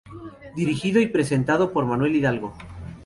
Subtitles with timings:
[0.55, 2.55] Dirigido y presentado por Manuel Hidalgo.